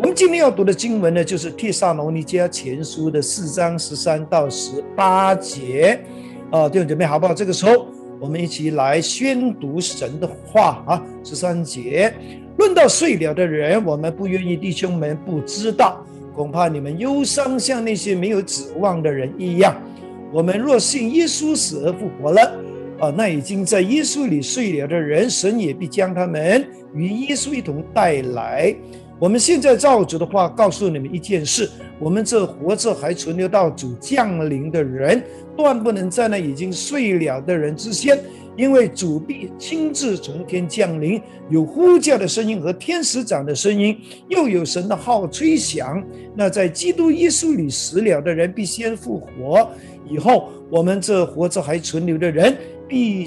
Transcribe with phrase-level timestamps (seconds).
[0.00, 5.98] 我们今天要读的经文呢，就是《帖撒罗尼迦前书》的四章十三到十八节。
[6.52, 7.34] 啊，弟兄姐妹，好不好？
[7.34, 7.88] 这个时候，
[8.20, 11.04] 我们一起来宣读神的话啊。
[11.24, 12.14] 十三节，
[12.58, 19.74] 论到睡了的人，我们不愿意弟兄们不知道，恐怕你们忧伤，像那些没有指望的人一样。
[20.32, 22.42] 我们若信耶稣死而复活了，
[23.00, 28.72] 啊，那已经在耶稣里睡了的人，神也必将他们与耶稣一同带来。
[29.18, 31.68] 我们现在照主的话告诉你们一件事：
[31.98, 35.20] 我们这活着还存留到主降临的人，
[35.56, 38.16] 断不能在那已经睡了的人之先，
[38.56, 46.00] 因为主必亲自从天降临，有呼叫的声音和天使长的声音，又有神的号吹响。
[46.36, 49.68] 那在基督耶稣里死了的人必先复活，
[50.08, 52.56] 以后我们这活着还存留的人，
[52.86, 53.26] 必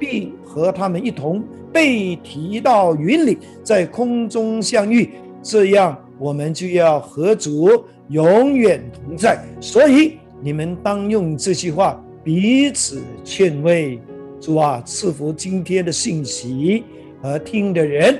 [0.00, 1.44] 必和他们一同。
[1.72, 5.10] 被提到云里，在空中相遇，
[5.42, 9.42] 这样我们就要和主永远同在。
[9.60, 13.98] 所以你们当用这句话彼此劝慰。
[14.40, 16.82] 主啊，赐福今天的信息
[17.22, 18.18] 和听的人。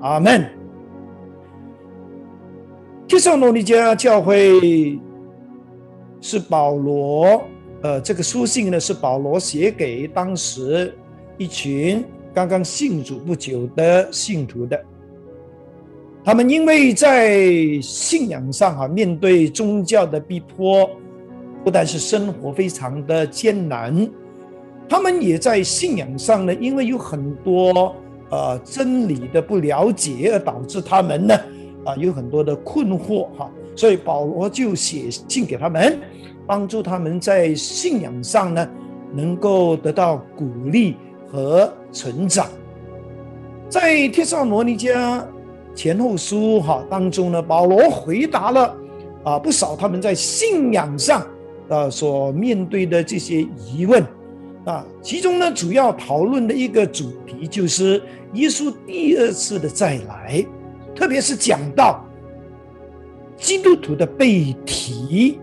[0.00, 0.48] 阿门。
[3.08, 4.98] 提上罗尼加教会
[6.20, 7.42] 是保罗，
[7.82, 10.96] 呃，这个书信呢是保罗写给当时
[11.36, 12.04] 一群。
[12.34, 14.84] 刚刚信主不久的信徒的，
[16.24, 17.40] 他们因为在
[17.80, 20.90] 信仰上哈面对宗教的逼迫，
[21.62, 24.10] 不但是生活非常的艰难，
[24.88, 27.94] 他们也在信仰上呢，因为有很多
[28.30, 31.38] 呃真理的不了解，而导致他们呢
[31.84, 36.00] 啊有很多的困惑哈，所以保罗就写信给他们，
[36.48, 38.68] 帮助他们在信仰上呢
[39.12, 40.96] 能够得到鼓励。
[41.26, 42.48] 和成长，
[43.68, 45.24] 在《帖撒罗尼迦
[45.76, 48.76] 前后书》哈当中呢，保罗回答了
[49.22, 51.24] 啊不少他们在信仰上
[51.68, 54.04] 啊所面对的这些疑问
[54.64, 60.44] 啊，其中呢主要讨论的一个主题就是耶稣第二次的再来，
[60.96, 62.04] 特别是讲到
[63.36, 65.38] 基督徒的被提，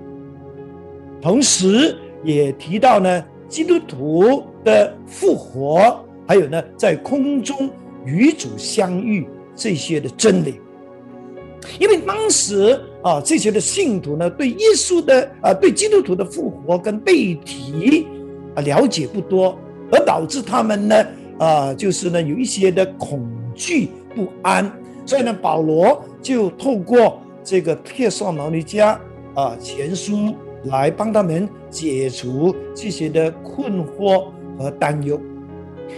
[1.22, 1.96] 同时
[2.26, 4.44] 也提到呢基督徒。
[4.64, 7.70] 的复活，还有呢，在空中
[8.06, 10.62] 与主相遇这些的真理，
[11.78, 18.08] 因为当时啊，这些的信徒呢，对耶稣的啊，对基督徒的复活跟被提
[18.56, 19.60] 啊了解不多，
[19.92, 21.06] 而导致他们呢
[21.38, 24.72] 啊，就是呢有一些的恐惧不安，
[25.06, 28.98] 所以呢，保罗就透过这个帖撒罗尼迦
[29.36, 34.28] 啊前书来帮他们解除这些的困惑。
[34.58, 35.20] 和担忧，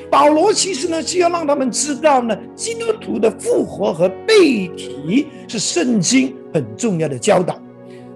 [0.10, 7.60] 保罗其实呢是要让他们知道呢，基督徒的复活和被提是圣经很重要的教导，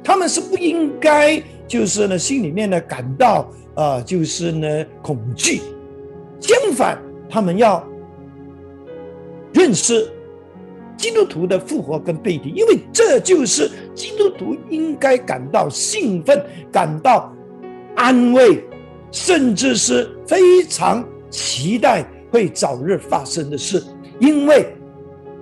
[0.03, 5.61] 他们是不应该就是呢心里面呢感到啊就是呢恐惧，
[6.39, 7.83] 相反，他们要
[9.53, 10.07] 认识
[10.97, 17.33] 基督徒的复活跟被提，因为这就是基督徒应该感到兴奋、感到
[17.95, 18.63] 安慰。
[19.09, 23.83] 甚至是非常期待会早日发生的事，
[24.19, 24.65] 因为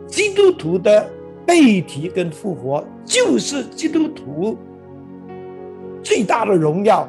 [0.08, 1.10] 基督徒的
[1.46, 4.58] 被提跟复活，就是基督徒
[6.04, 7.08] 最大的荣耀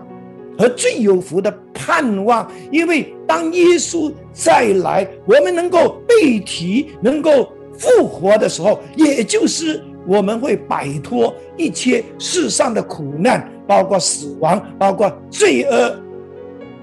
[0.58, 2.50] 和最有福的盼望。
[2.70, 16.02] 因为当耶稣再来，我们能够被提、能够复活的时候，也就是我们会摆脱一切世上的苦难，包括死亡，包括罪恶。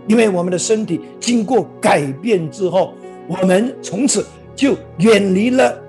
[0.08, 2.94] 因为我们的身体经过改变之后，
[3.28, 4.26] 我们从此
[4.56, 5.82] 就远离了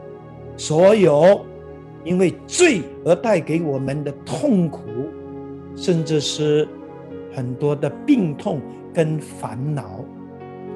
[0.57, 1.45] 所有
[2.05, 4.81] 因为罪而带给我们的痛苦，
[5.75, 6.69] 甚至是
[7.35, 8.61] 很多的病痛
[8.93, 10.05] 跟烦恼。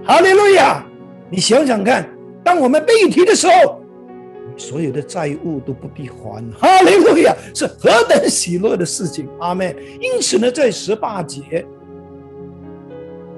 [0.04, 0.84] 哈利路亚！
[1.30, 2.08] 你想想看，
[2.42, 3.80] 当我们被提的时候，
[4.56, 6.42] 所有的债务都不必还。
[6.52, 7.36] 哈利路亚！
[7.54, 9.28] 是何等喜乐的事情！
[9.38, 11.64] 阿妹，因此呢，在十八节。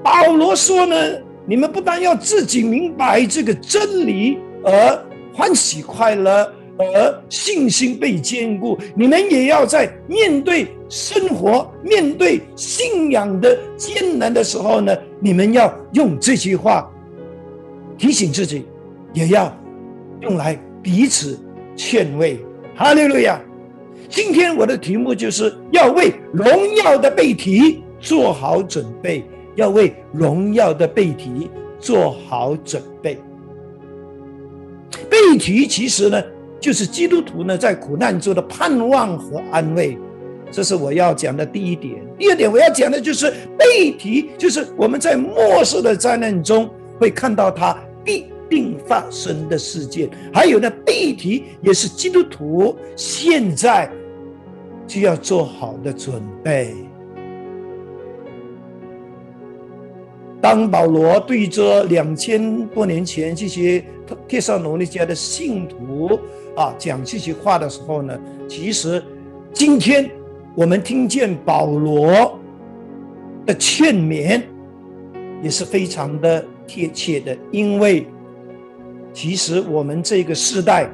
[0.03, 0.97] 保罗说呢，
[1.47, 16.91] 你们不但要自己明白这个真理而欢喜快乐，而信心被坚固，你们也要在面对生活、面对信仰的艰难的时候呢，你们要用这句话
[17.99, 18.65] 提醒自己，
[19.13, 19.55] 也要
[20.21, 21.39] 用来彼此
[21.77, 22.39] 劝慰。
[22.75, 23.39] 哈利路亚！
[24.09, 29.23] 今天我的题目就是要为荣耀的背题做好准备。
[29.61, 33.19] 要为荣耀的背题做好准备。
[35.09, 36.23] 背题其实呢，
[36.59, 39.99] 就是基督徒呢在苦难中的盼望和安慰。
[40.51, 42.03] 这是我要讲的第一点。
[42.19, 46.69] 第二点，我要讲的就是背题，就是我们在末世的灾难中
[46.99, 50.09] 会看到它必定发生的事件。
[50.33, 53.89] 还有呢，背题也是基督徒现在
[54.89, 56.75] 就要做好的准备。
[60.41, 63.85] 当保罗对着两千多年前这些
[64.27, 66.19] 帖撒罗尼家的信徒
[66.57, 69.03] 啊讲这些话的时候呢，其实
[69.53, 70.11] 今天。
[70.57, 72.37] 我们听见保罗
[73.47, 74.43] 的劝勉，
[75.41, 78.05] 也是非常的贴切的，因为
[79.13, 80.91] 其实我们这个时代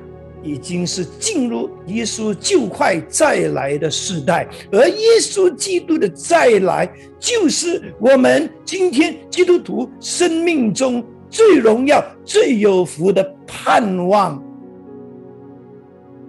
[0.46, 6.88] 已经是进入耶稣就快再来的时代，而耶稣基督的再来，
[7.18, 14.42] 就是我们今天基督徒生命中最荣耀、最有福的盼望。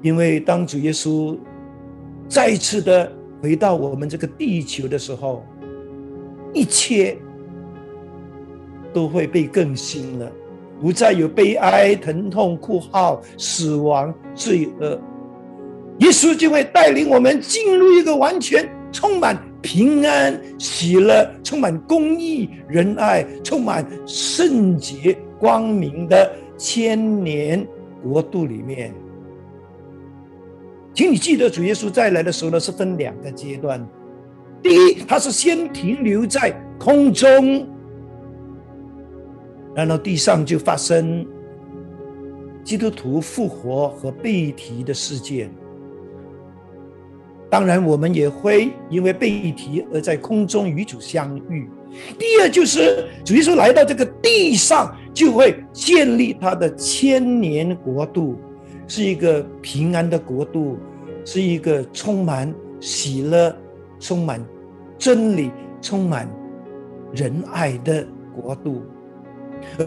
[0.02, 1.38] 因为当主耶稣
[2.28, 3.12] 再次的。
[3.40, 5.46] 回到我们这个地球的时候，
[6.56, 7.16] 一切
[8.92, 10.32] 都会被更新了，
[10.82, 15.00] 不再有悲哀、疼痛、哭号、死亡、罪恶。
[16.00, 27.66] 耶稣就会带领我们进入一个完全充满平安、喜乐、充满公义、仁爱、充满圣洁、光明的千年
[28.04, 28.94] 国度里面。
[30.94, 33.84] 请你记得，主耶稣再来的时候呢，是分两个阶段。
[34.62, 37.68] 第一，他是先停留在空中，
[39.78, 41.24] 然后地上就发生
[42.64, 45.52] 基督徒复活和被提的事件。
[47.48, 51.70] 当然，我们也会因为被提而在空中与主相遇。
[52.18, 58.36] 第二，就是主耶稣来到这个地上，就会建立他的千年国度。
[58.88, 60.78] 是一个平安的国度，
[61.24, 63.56] 是一个充满喜乐、
[64.00, 64.44] 充满
[64.98, 65.52] 真理、
[65.82, 66.28] 充满
[67.14, 68.82] 仁爱的国度。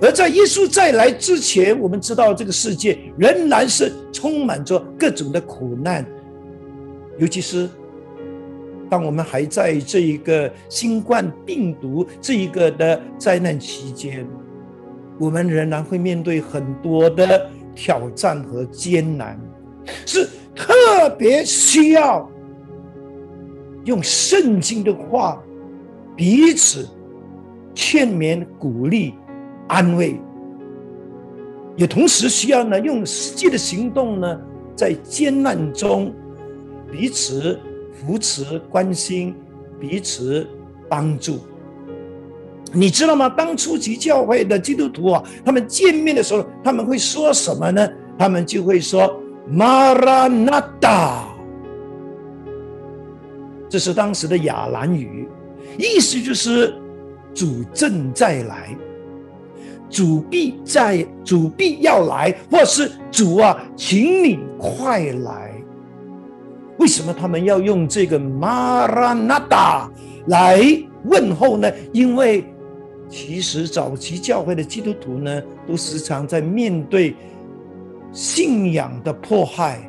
[0.01, 6.05] 而在耶稣再来之前，我们知道这个世界仍然是充满着各种的苦难，
[7.19, 7.69] 尤其是
[8.89, 14.27] 当我们还在这一个新冠病毒这一个的灾难期间，
[15.19, 17.51] 我们仍然会面对很多的。
[17.73, 19.41] 挑战和艰难，
[20.05, 22.29] 是特别需要
[23.85, 25.41] 用圣经的话
[26.17, 26.87] 彼此
[27.73, 29.15] 劝勉、鼓励、
[29.71, 30.21] 安慰，
[31.77, 34.41] 也同时需要呢用实际的行动呢，
[34.75, 36.13] 在艰难中
[36.91, 37.57] 彼此
[37.93, 39.33] 扶持、关心、
[39.79, 40.45] 彼此
[40.89, 41.39] 帮助。
[42.73, 43.29] 你知道吗？
[43.29, 47.89] 当初级教会的基督徒啊，他们见面的时候，他们会说什么呢？
[48.19, 51.29] 他们就会说“马拉纳达”，
[53.71, 55.29] 这是当时的亚兰语，
[55.79, 56.75] 意思就是
[57.33, 58.77] 主正在来，
[59.91, 65.53] 主必在，主必要来，或是主啊，请你快来。
[66.79, 69.91] 为什么他们要用这个“马拉纳达”
[70.29, 70.63] 来
[71.05, 71.71] 问候呢？
[71.93, 72.45] 因为
[73.09, 77.15] 其实，早期教会的基督徒呢，都时常在面对
[78.13, 79.81] 信仰的迫害，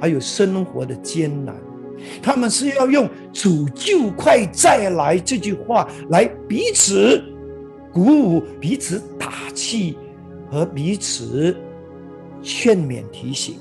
[0.00, 1.56] 还有生活的艰难。
[2.22, 7.20] 他们是要用“主就快再来”这句话来彼此
[7.96, 9.96] 鼓舞、彼此打气
[10.50, 11.56] 和彼此
[12.42, 13.54] 劝勉提醒。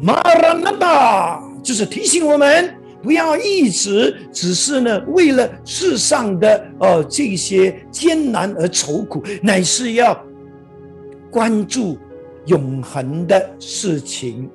[0.00, 2.72] 马拉纳达就是提醒我们。
[3.02, 10.18] 不要一直只是呢，为了世上的呃这些艰难而愁苦，乃是要
[11.28, 11.98] 关注
[12.46, 14.48] 永恒的事情，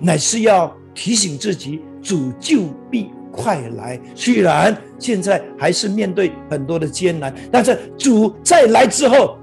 [0.00, 4.00] 乃是要提醒自己，主就必快来。
[4.14, 9.38] 虽然现在还是面对很多的艰难，但是主再来之后，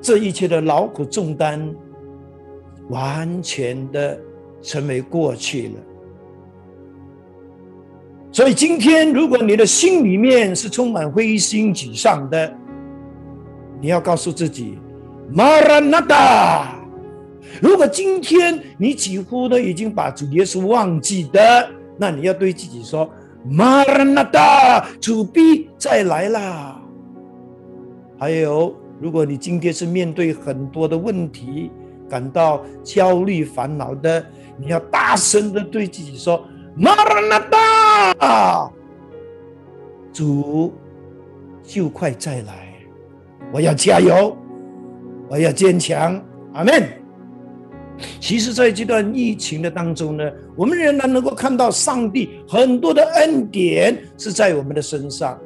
[0.00, 1.74] 这一切的劳苦重担
[2.88, 4.18] 完全的
[4.62, 5.74] 成为过去了。
[8.30, 12.54] 所以今天，如果你的心里面是充满灰心沮丧的，
[13.80, 14.78] 你要告诉自己，
[15.32, 16.74] 马拉纳达。
[17.62, 23.10] 如果今天你几乎都已经把主耶稣忘记的，那你要对自己说，
[23.44, 26.80] 马拉纳达，主必再来啦。
[28.18, 31.70] 还有，如果你今天是面对很多的问题，
[32.08, 34.24] 感到焦虑烦恼的，
[34.56, 36.42] 你要大声的对自己说。
[36.80, 38.70] 马拉纳达，
[40.12, 40.72] 主
[41.64, 42.72] 就快再来，
[43.52, 44.36] 我要加油，
[45.28, 46.22] 我要坚强，
[46.54, 46.88] 阿门。
[48.20, 55.38] 其实，在这段疫情的当中呢，我们仍然能够看到上帝很多的恩典是在我们的身上。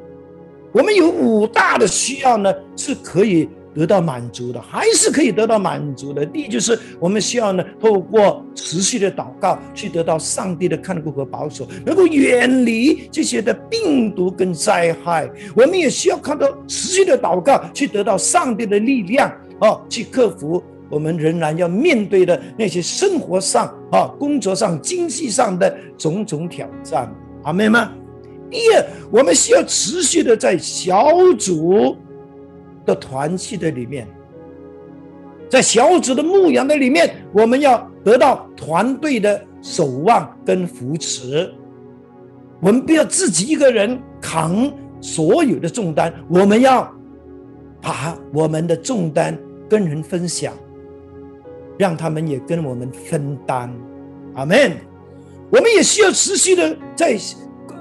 [0.71, 6.25] 我们有五大的需要呢，是可以得到满足的，还是可以得到满足的。
[6.25, 15.29] 第一，就是我们需要呢，透过持续的祷告，去得到上帝的看顾和保守，能够远离这些的病毒跟灾害。
[15.55, 27.11] 我们也需要看到持续的祷告，去得到上帝的力量，哦，去克服我们仍然要面对的那些生活上、啊工作上、经济上的种种挑战。
[27.41, 27.87] 阿妹们。
[28.51, 31.07] 第二，我们需要持续的在小
[31.39, 31.97] 组
[32.85, 34.07] 的团契的里面，
[35.49, 41.51] 在小组的牧养的里面，我们要得到团队的守望跟扶持。
[42.61, 44.71] 我们不要自己一个人扛
[45.01, 46.87] 所有的重担，我们要
[47.81, 49.35] 把我们的重担
[49.67, 50.53] 跟人分享，
[51.77, 53.73] 让他们也跟我们分担。
[54.35, 54.71] 阿门。
[55.51, 57.17] 我们也需要持续的在。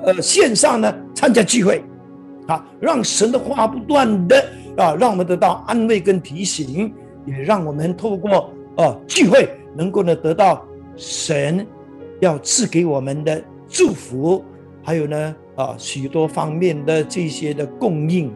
[0.05, 1.81] 呃，线上呢参加聚会，
[2.49, 4.37] 啊，让神的话不断的
[4.77, 6.93] 啊，让我们得到安慰跟提醒，
[7.25, 11.65] 也让我们透过呃聚会能够呢得到神
[12.21, 14.45] 要赐给我们的祝福，
[14.83, 18.29] 还有呢啊许多方面的这些的供应。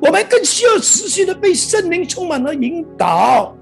[0.00, 3.56] 我们更需要持续的被圣灵充满了引导，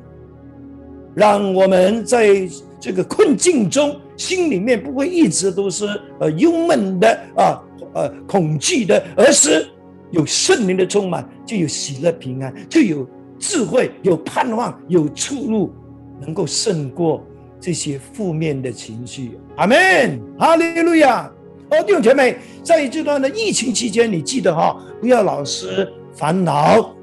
[1.14, 2.48] 让我们在
[2.80, 3.96] 这个困境中。
[4.14, 5.84] 心里面不会一直都是
[6.20, 7.60] 呃忧闷的啊，
[7.94, 9.66] 呃恐惧的，而是
[10.12, 13.08] 有圣灵的充满，就有喜乐平安，就有
[13.40, 15.72] 智慧，有盼望，有出路，
[16.20, 17.24] 能够胜过
[17.58, 19.36] 这些负面的情绪。
[19.56, 21.28] 阿门，哈利路亚。
[21.70, 26.94] 哦，弟兄姐妹，在这段的疫情期间，你记得哈，不要老是烦恼、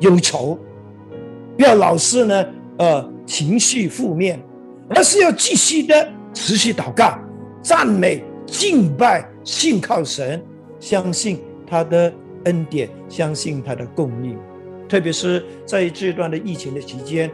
[0.00, 0.58] 忧愁，
[1.56, 2.44] 不要老是呢
[2.78, 4.40] 呃情绪负面，
[4.88, 6.08] 而是要继续的。
[6.34, 7.18] 持续祷告、
[7.62, 10.40] 赞美、敬拜，信靠神，
[10.78, 12.12] 相信他的
[12.44, 14.38] 恩典，相信他的供应。
[14.88, 17.28] 特别是在这段的疫情的期间，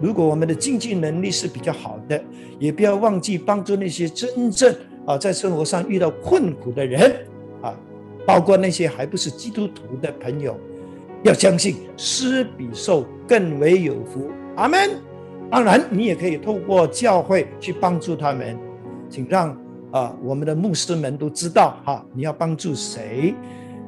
[0.00, 2.22] 如果我们的经济能力是比较好的，
[2.58, 7.26] 也不要忘记帮助那些真正啊在生活上遇到困苦的人
[7.60, 7.74] 啊，
[8.24, 10.58] 包括那些还不是基督徒的朋友，
[11.22, 14.30] 要相信施比受更为有福。
[14.56, 15.07] 阿门。
[15.50, 18.54] 当然，你也可以透过教会去帮助他们，
[19.08, 19.56] 请让
[19.90, 23.34] 啊我们的牧师们都知道哈，你要帮助谁？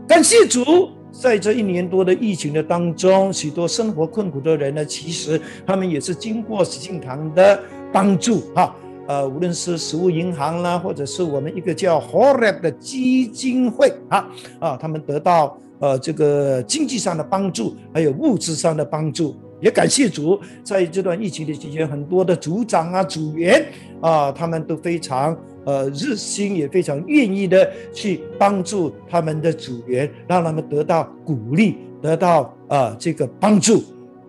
[0.09, 7.61] 感谢主，在这一年多的疫情的当中，许多生活困苦的人呢，其实他们也是经过喜庆堂的
[7.93, 8.75] 帮助哈。
[9.07, 14.27] 呃，无论是食物银行啦，或者是我们一个叫 Horeb 的基金会啊
[14.61, 19.37] 啊，他们得到呃这个经济上的帮助，还有物质上的帮助。
[19.61, 23.65] 也感谢主，在这段疫情的期间，很多的组长啊、组员
[24.01, 33.83] 啊，他们都非常呃热心，也非常愿意的去帮助他们的组员，让他们得到鼓励，得到啊这个帮助，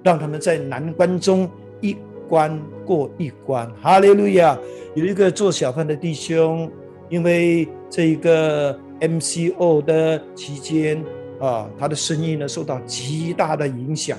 [0.04, 1.96] 让他们在难关中一
[2.28, 3.70] 关过一关。
[3.82, 4.58] 哈利路亚！
[4.96, 6.70] 有一个做小贩的弟兄，
[7.10, 11.02] 因为这一个 MCO 的期间
[11.40, 14.18] 啊，他的生意呢受到极大的影响。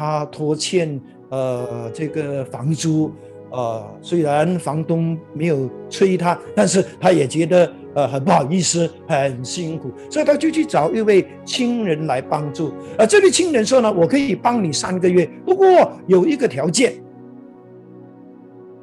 [0.00, 3.12] 他拖欠呃这个房租，
[3.50, 12.72] 呃虽然房东没有催他，但是他也觉得呃很不好意思，很辛苦，所以他就去找一位亲人来帮助。
[12.96, 15.68] 而这位亲人说呢，我可以帮你三个月，不过
[16.06, 16.94] 有一个条件。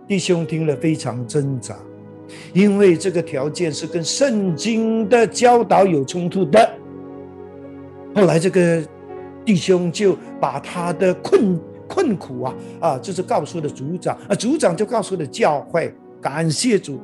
[0.07, 1.75] 弟兄听了非常挣扎，
[2.53, 6.69] 因为这个条件是跟圣经的教导有冲突的。
[8.13, 8.83] 后来这个。
[9.47, 15.95] 弟兄就把他的困困苦啊啊，就是告诉了组长啊，组长就告诉了教会。
[16.19, 16.99] 感谢主，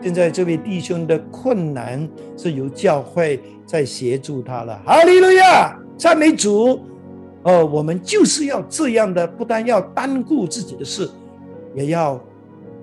[0.00, 4.80] 现在这位弟兄的困难是由教会在协助他了。
[4.86, 6.78] 哈利路亚，赞美主。
[7.42, 11.10] 哦，我们就是要这样的，不但要单顾自己的事，
[11.74, 12.22] 也要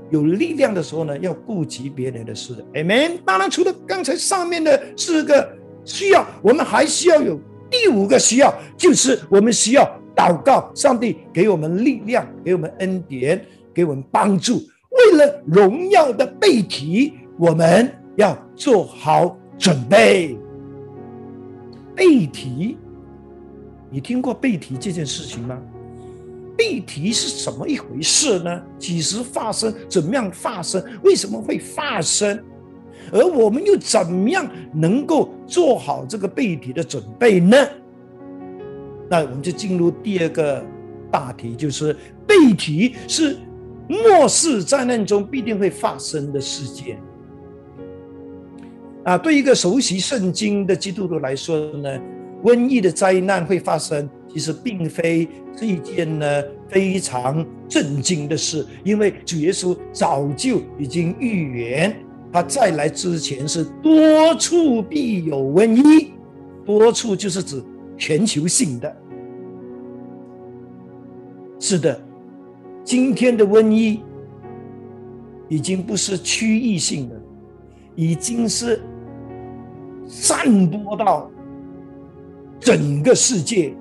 [0.10, 2.54] 有力量的时候呢，要顾及别人的事。
[2.74, 3.20] Amen。
[3.24, 5.48] 当然，除了刚才上面的四个
[5.86, 7.40] 需要，我们还需要有。
[7.75, 9.84] 第五个需要就是我们需要
[10.15, 14.63] 祷告，上帝给我们力量，给我们恩典，给我们帮助。
[14.91, 20.38] 为了荣耀的背题，我们要做好准备。
[21.94, 22.77] 背题，
[23.91, 25.58] 你听过背题这件事情吗？
[26.58, 28.62] 背题是什么一回事呢？
[28.79, 29.74] 几时发生？
[29.89, 30.82] 怎么样发生？
[31.03, 32.41] 为什么会发生？
[33.12, 37.58] 而我们又怎么样能够做好这个背题的准备呢？
[39.10, 40.66] 那我们就进入第二个
[41.12, 41.96] 大题，就是
[42.26, 43.38] 背题是
[43.88, 47.00] 末世灾难中必定会发生的事件。
[49.04, 52.00] 啊，对一个熟悉圣经的基督徒来说呢，
[52.44, 61.96] 瘟疫的灾难会发生，其实并非是一件呢非常震惊的事，因为主耶稣早就已经预言，
[62.36, 66.12] 他再来之前是多处必有瘟疫，
[66.65, 67.63] 多处就是指
[67.98, 68.94] 全球性的。
[71.62, 71.98] 是的，
[72.84, 74.04] 今天的瘟疫
[75.48, 77.15] 已经不是区域性的，
[77.96, 78.82] 已经是。
[80.08, 81.32] 散播到
[82.60, 83.74] 整个世界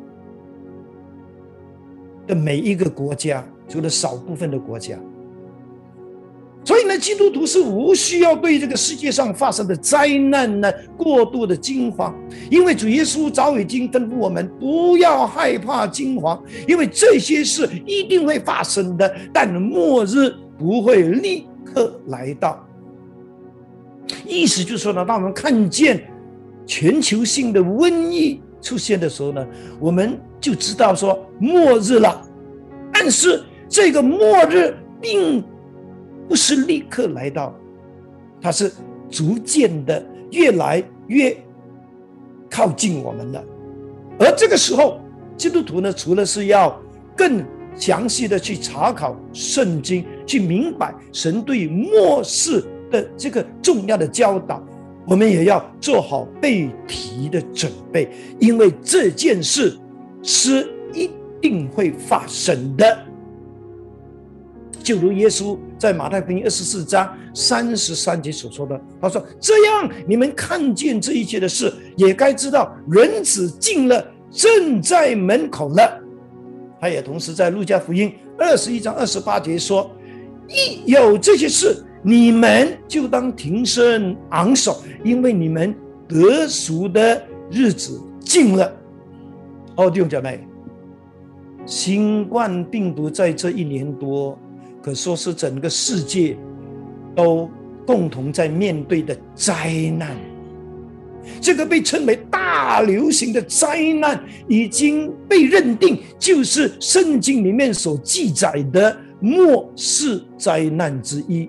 [2.27, 4.99] 的每一个国家，除了少部分的国家。
[6.65, 12.15] 所以呢，基督徒是无需要对这个世界上发生的灾难呢过度的惊慌，
[12.51, 22.67] 因为主耶稣早已经吩咐我们不要害怕惊慌，因为这些事一定会发生的，但末日不会立刻来到。
[24.27, 26.03] 意思就是说呢，当我们看见。
[26.67, 29.47] 全球性的瘟疫出现的时候呢，
[29.79, 32.27] 我们就知道说末日了。
[32.91, 35.45] 但是这个末日并
[36.29, 37.55] 不是立刻来到，
[38.41, 38.73] 它是
[39.11, 41.37] 逐渐的越来越
[42.51, 43.45] 靠近我们的。
[44.19, 45.01] 而这个时候，
[45.37, 46.81] 基督徒呢，除了是要
[47.17, 47.45] 更
[47.77, 54.63] 详细的去查考圣经，去明白神对末世的这个重要的教导。
[55.07, 59.77] 我们也要做好背题的准备，因为这件事
[60.23, 61.11] 是一
[61.43, 62.99] 定会发生的。
[64.85, 76.01] 就如耶稣在马太福音二十四章三十三节所说的，他说：“这样你们看见这一切的事，也该知道人子进了，正在门口了。”
[76.79, 79.91] 他也同时在路加福音二十一章二十八节说
[80.49, 85.75] ：“一有这些事。”你们就当挺身昂首，因为你们
[86.07, 88.71] 得赎的日子近了。
[89.77, 90.47] 哦，弟兄姐妹，
[91.65, 94.39] 新冠病毒在这一年多，
[94.85, 96.37] 可说是整个世界
[97.17, 97.49] 都
[97.87, 100.15] 共同在面对的灾难。
[101.41, 111.49] 这个被称为大流行的灾难，已经被认定就是圣经里面所记载的末世灾难之一。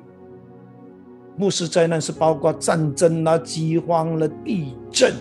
[1.36, 5.12] 末世灾难是包括战争啦、饥荒了、地震。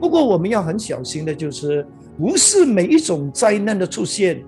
[0.00, 1.86] 不过我们要很小心的，就是
[2.18, 4.42] 不是每一种灾难的出现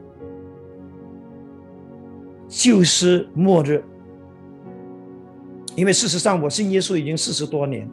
[2.48, 3.82] 就是末日。
[5.74, 7.87] 因为事实上，我信耶稣已经四十多年，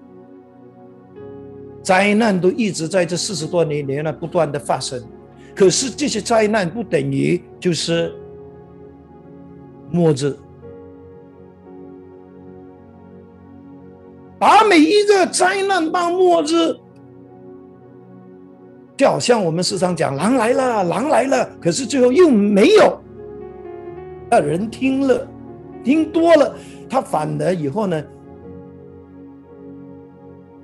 [1.81, 5.03] 灾难都一直在这四十多年里呢不断的发生。
[5.53, 8.15] 可是这些灾难不等于就是
[9.91, 10.33] 末日。
[14.39, 16.75] 把每一个灾难当末日，
[18.95, 23.02] 就好像我们时常讲“狼来了，狼来了”，可是最后又没有。
[24.33, 25.27] 那人听了，
[25.83, 26.55] 听多了，
[26.89, 28.03] 他反而以后呢，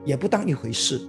[0.04, 1.00] 也不当一回事。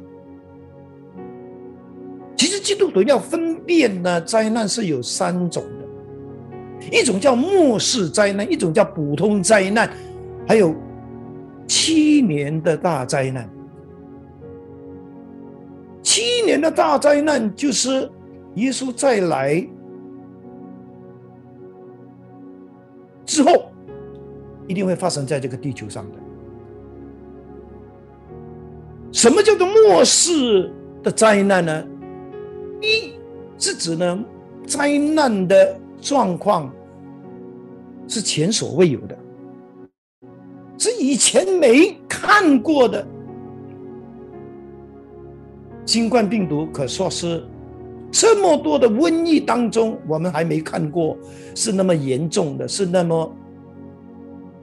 [2.36, 9.88] 其实基督徒要分辨呢，灾难是有三种的，一种叫末世灾难，一种叫普通灾难，
[10.46, 10.74] 还有。
[11.66, 13.48] 七年的大灾难，
[16.02, 18.10] 七年的大灾难就是
[18.56, 19.66] 耶稣再来
[23.30, 23.70] 之后，
[24.66, 26.18] 一定会发生在这个地球上的。
[29.12, 30.68] 什么叫做末世
[31.00, 31.86] 的灾难呢？
[32.82, 33.12] 一
[33.56, 34.24] 是指呢，
[34.66, 36.74] 灾难的状况
[38.08, 39.16] 是前所未有的。
[40.76, 43.06] 是以前没看过的
[45.86, 47.44] 新冠病毒，可说是
[48.10, 51.16] 这么多的瘟疫当中，我们还没看过
[51.54, 53.32] 是那么严重的，是那么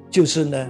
[0.09, 0.67] 就是呢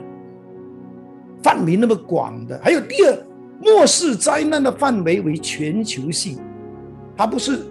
[1.41, 2.59] 范围那么广的。
[2.63, 3.17] 还有第二，
[3.61, 6.37] 末世灾难的范围为全球性，
[7.15, 7.61] 它不是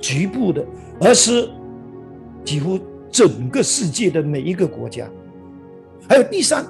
[0.00, 0.64] 局部的，
[1.00, 1.48] 而是
[2.44, 2.78] 几乎
[3.10, 5.08] 整个世界的每一个国家。
[6.08, 6.66] 还有第三。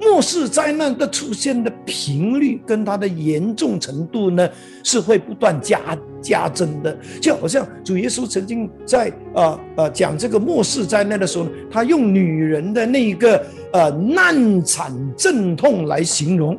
[0.00, 4.48] 末世灾难的出现的频率跟它的严重程度呢，
[4.82, 5.78] 是会不断加
[6.22, 6.96] 加增的。
[7.20, 16.58] 就好像主耶稣曾经在呃呃讲这个末世灾难的时候呢，他用女人的那个呃难产阵痛来形容。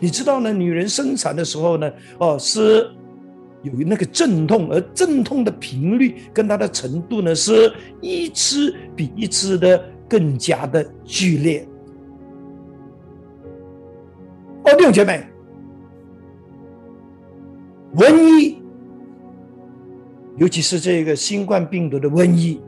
[0.00, 2.88] 你知道呢，女人生产的时候呢，哦是
[3.62, 11.66] 有那个阵痛，而阵痛的频率跟它的程度呢，是一次比一次的更加的剧烈。
[14.64, 15.24] 哦，弟兄姐妹，
[17.96, 18.62] 瘟疫，
[20.36, 22.60] 尤其是这个新冠病毒的瘟疫，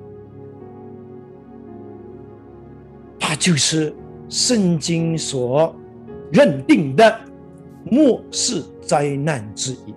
[3.18, 3.94] 它就是
[4.29, 5.74] 圣经所
[6.33, 7.20] 认定的
[7.85, 9.94] 末世灾难之一。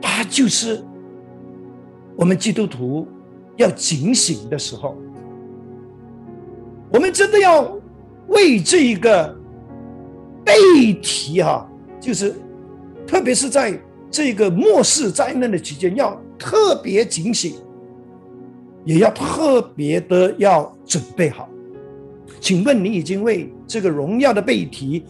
[0.00, 0.82] 它就是
[2.16, 3.06] 我们基督徒
[3.56, 4.96] 要警醒的时候，
[6.92, 7.75] 我们真的要
[8.28, 9.36] 为这一个
[10.44, 11.68] 背题哈，
[12.00, 12.34] 就是
[13.06, 13.78] 特别是在
[14.10, 17.54] 这个末世灾难的期间，要特别警醒，
[18.84, 21.48] 也要特别的要准备好。
[22.40, 25.04] 请问你已经为这个荣耀的背题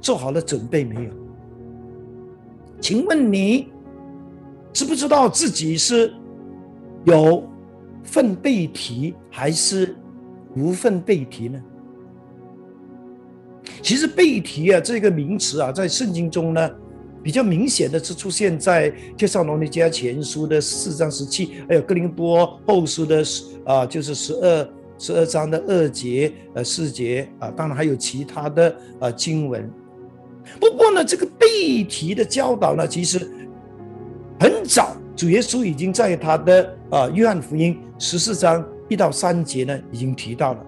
[0.00, 1.10] 做好了准备没有？
[2.80, 3.68] 请问你？
[4.72, 6.12] 知不知道自己是
[7.04, 7.42] 有
[8.02, 9.96] 份背题还是
[10.54, 11.58] 无份背题呢？
[13.86, 16.70] 其实背题啊这个名词啊，在圣经中呢，
[17.22, 23.22] 比较明显的是出现在《介绍罗尼迦前书》的四章十七，还有《哥林多后书》的
[23.64, 24.68] 啊，就是十二
[24.98, 29.70] 十二章的二节呃四节啊，当然还有其他的啊经文。
[30.58, 33.30] 不过呢，这个背题的教导呢，其实。
[34.40, 40.66] 很早，主耶稣已经在他的啊约翰福音十四章一到三节呢，已经提到了。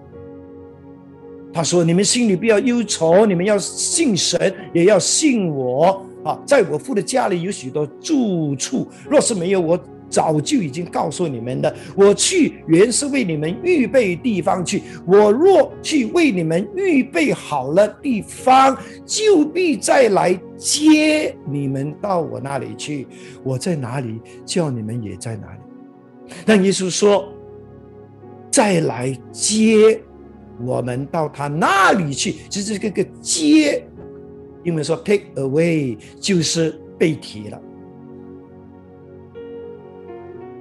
[1.53, 6.39] 他说：“你们心里不要忧愁，你们要信神，也要信我啊！
[6.45, 9.79] 在我父的家里有许多住处，若是没有我。”
[10.11, 14.81] 早就已经告诉你们的，我去原是为你们预备地方去。
[15.05, 23.07] 我若去为你们预备好了地方，就必再来接你们到我那里去。
[23.43, 25.59] 我在哪里，叫你们也在哪里。
[26.43, 27.31] 但耶稣说
[28.49, 30.01] ：“再来接
[30.61, 33.85] 我们到他那里去。”就是这个接，
[34.63, 37.61] 英文说 “take away” 就是被提了。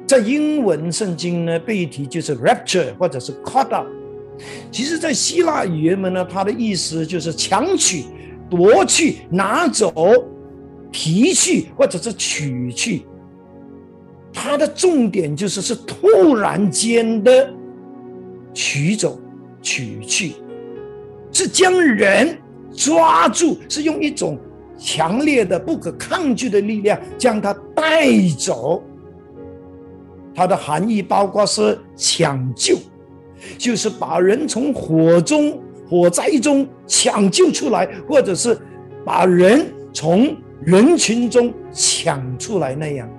[0.07, 3.87] 在英文圣经呢，背题就是 rapture 或者是 caught up。
[4.71, 8.05] 其实，在希腊语言们呢，它的意思就是强取、
[8.49, 9.93] 夺去、拿走、
[10.91, 13.03] 提去或者是取去。
[14.33, 17.53] 它的重点就是是突然间的
[18.55, 19.21] 取走、
[19.61, 20.35] 取去，
[21.33, 22.37] 是将人
[22.73, 24.39] 抓住，是用一种
[24.77, 28.07] 强烈的、不可抗拒的力量将他带
[28.39, 28.83] 走。
[30.35, 32.77] 它的含义包括是抢救，
[33.57, 38.57] 就是把人从火中、火灾中抢救出来，或者是
[39.05, 43.11] 把人从人群中抢出来那样。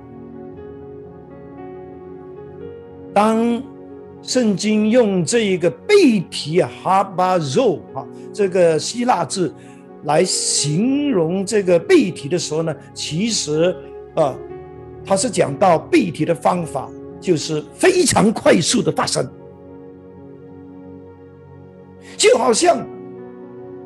[3.14, 3.62] 当
[4.22, 9.54] 圣经用这一个背题啊，哈巴肉啊，这个希腊字
[10.04, 13.76] 来形容这个背提的时候呢，其实
[14.16, 14.36] 啊，
[15.06, 16.90] 它是讲到背提的方法。
[17.22, 19.30] 就是非常快速的发生，
[22.16, 22.88] 就好像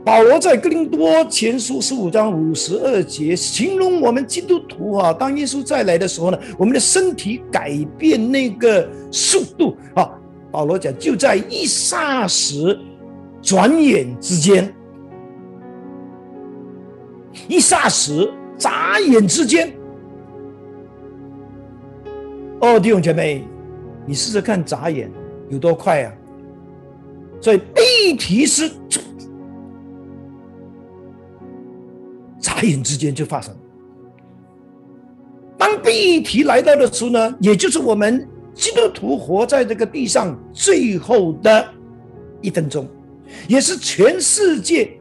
[0.06, 10.08] 保罗在哥林多前书十五章五十二节形容我们基督徒啊，当耶稣再来的时候呢，我们的身体改变那个速度啊，
[10.54, 12.80] 保罗讲就在一霎时、
[13.42, 14.72] 转眼之间，
[17.48, 19.74] 一霎时、眨眼之间。
[22.62, 23.44] 哦，弟兄姐妹，
[24.06, 25.12] 你试试看，眨眼
[25.50, 26.14] 有多快啊！
[27.42, 28.70] 所以第一题是
[32.38, 33.52] 眨眼之间就发生。
[35.58, 41.68] 当第一题来到的时候呢，也就是我们基督徒活在这个地上最后的
[42.42, 42.88] 一分钟，
[43.48, 44.92] 也是全世界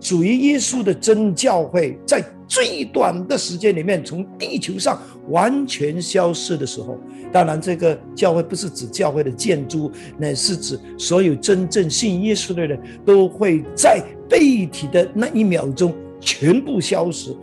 [0.00, 2.24] 属于耶稣的真教会在。
[2.46, 7.00] 最短的时间里面，从地球上完全消失的时候，
[7.32, 17.34] 当然，这个教会不是指教会的建筑，乃是指所有真正信耶稣的人都会在被体的那一秒钟全部消失。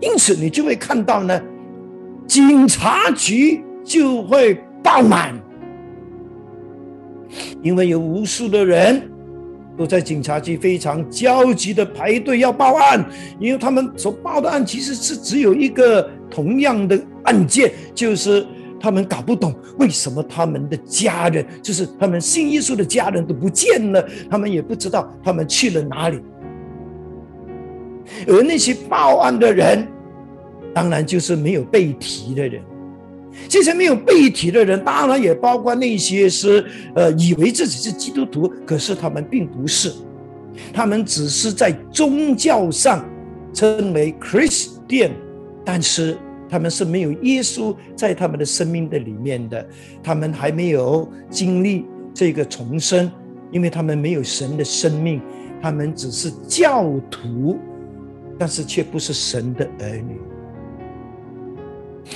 [0.00, 1.42] 因此，你就会看到呢，
[2.26, 5.34] 警察局就会爆满，
[7.62, 9.08] 因为有无数的人。
[9.74, 13.02] 都在警察局非常焦急的排队要报案，
[13.40, 18.46] 因为他们所报的案其实是只有一个同样的案件，就是
[18.78, 26.20] 他们搞不懂为什么他们的家人，就是他们信耶稣的家人都不见了，他们也不知道他们去了哪里。
[28.28, 29.88] 而那些报案的人，
[30.74, 32.62] 当然就是没有被提的人。
[33.48, 36.64] 这些没有被提的人，当然也包括那些是
[36.94, 39.92] 呃以为自己是基督徒，可是他们并不是，
[40.72, 43.04] 他们只是在宗教上
[43.52, 45.12] 称为 Christian，
[45.64, 46.16] 但是
[46.48, 49.66] 他们是没有耶稣在他们的生命的里面的，
[50.02, 53.10] 他们还没有经历这个重生，
[53.50, 55.20] 因为他们没有神的生命，
[55.62, 57.58] 他们只是教徒，
[58.38, 60.20] 但是却不是神的儿女。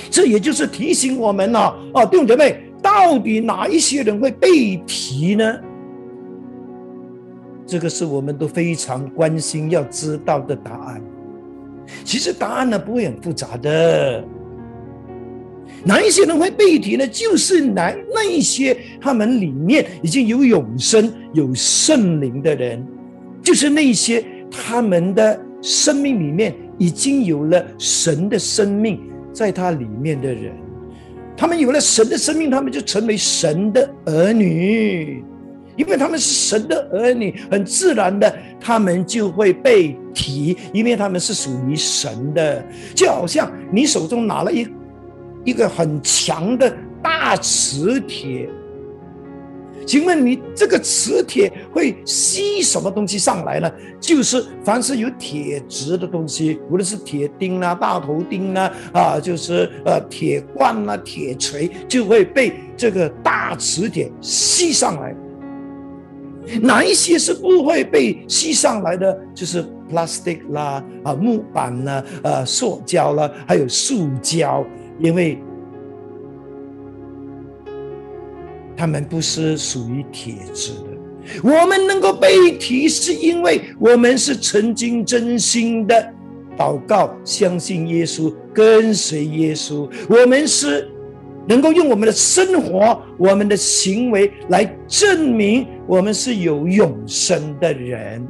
[0.09, 5.57] 这也就是提醒我们了啊，弟兄姐妹，到底哪一些人会被提呢？
[7.65, 11.01] 这个是我们都非常关心要知道的答案。
[12.03, 14.23] 其实答案呢不会很复杂的。
[15.83, 17.05] 哪一些人会被提呢？
[17.07, 22.85] 就是那那一些他们里面已经有永生、有圣灵的人，
[23.41, 28.99] 就是那些他们的生命里面已经有了神的生命。
[29.37, 30.51] 在他里面的人，
[31.37, 35.23] 他们有了神的生命，他们就成为神的儿女，
[35.75, 42.65] 因为他们是神的儿女，很自然的，他们就会被提，因为他们是属于神的。
[42.95, 44.67] 就好像你手中拿了一
[45.45, 48.49] 一个很强的大磁铁。
[49.87, 53.71] 请问你这个磁铁会吸什么东西上来呢？
[54.01, 65.15] 就是凡是有铁质的东西，无论是铁钉啊、大头钉啊，啊，就是呃铁罐啊、铁锤，就会被这个大磁铁吸上来。
[66.61, 69.17] 哪一些是不会被吸上来的？
[69.33, 74.65] 就是 plastic 啦，啊，木板啦，呃，塑胶啦，还有塑胶，
[74.99, 75.39] 因为。
[78.77, 86.13] 他们不是属于铁质的，我们能够被提，是因为我们是曾经真心的
[86.55, 89.89] 祷告，相信耶稣，跟随耶稣。
[90.07, 90.87] 我们是
[91.47, 98.25] 能够用我们的生活、我们的行为来证明我们是有永生的人。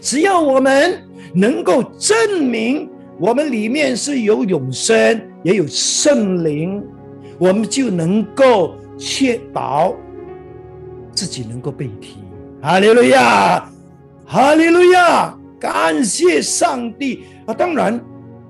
[0.00, 1.02] 只要我们
[1.34, 6.82] 能够证明我们里面是有永生，也有圣灵。
[7.38, 9.94] 我们就能够确保
[11.12, 12.18] 自己能够被提，
[12.62, 13.68] 哈利路亚，
[14.24, 17.54] 哈利路亚，感谢上帝啊！
[17.54, 18.00] 当然，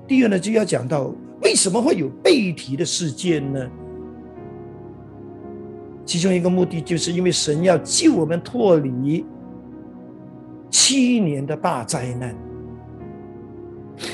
[0.07, 3.67] 第二呢就要讲到为什么会有被提的事件呢？
[6.05, 9.25] 其中一个目的就是因为神要救我们脱离
[10.69, 12.35] 七年的大灾难。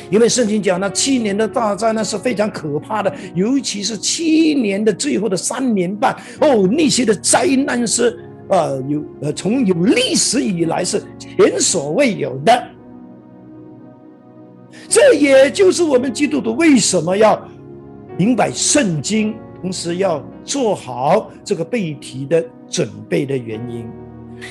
[0.09, 12.63] 因为圣经讲，那七年的大灾呢是非常可怕的，尤其是七年的最后的三年半，哦，那些的灾难是呃有呃从有历史以来是前所未有的。
[14.87, 17.41] 这也就是我们基督徒为什么要
[18.17, 23.89] 明白圣经，同时要做好这个背题的准备的原因。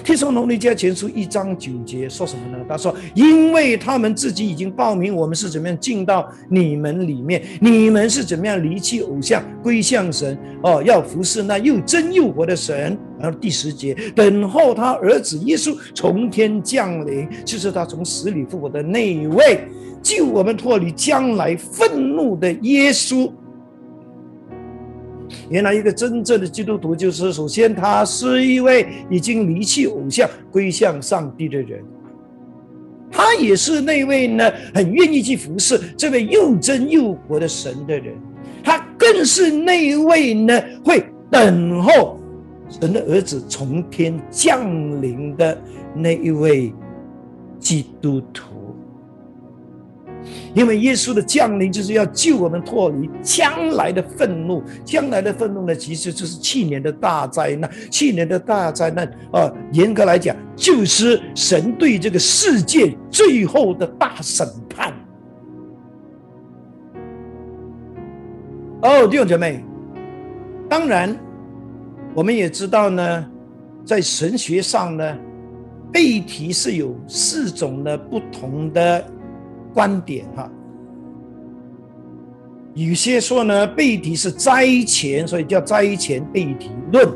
[0.05, 2.65] 听说农历家前书一章九节说什么呢？
[2.69, 7.43] 他说：“因为他们自己已经报名，我们是怎么样进到你们里面？
[7.61, 10.39] 你们是怎么样离弃偶像，归向神？
[10.63, 19.61] 哦，要服侍那又真又活的神。”然后第十节，等候他儿子耶稣从天降临，就是他从死里复活的那一位，
[20.03, 23.31] 救我们脱离将来愤怒的耶稣。
[25.49, 31.83] 原来一个真正的基督徒，就是首先他是一位已经离弃偶像、归向上帝的人，
[33.11, 38.15] 他也是那位呢很愿意去服侍这位又真又活的神的人，
[38.63, 42.19] 他更是那一位呢会等候
[42.69, 45.61] 神的儿子从天降临的
[45.95, 46.73] 那一位
[47.59, 48.60] 基督徒。
[50.53, 57.71] 因为耶稣的降临就是要救我们脱离将来的愤怒，将来的愤怒呢，其实就是去年的大灾难。
[57.91, 64.93] 去年的大灾难啊，严格来讲，就是神对这个世界最后的大审判。
[68.83, 69.65] 哦，弟兄姐妹，
[70.69, 71.17] 当然，
[72.13, 73.31] 我们也知道呢，
[73.85, 75.19] 在神学上呢，
[75.93, 79.05] 背题是有四种的不同的。
[79.73, 80.51] 观点哈，
[82.75, 87.07] 有些说呢，背题是灾前，所以叫灾前背题论；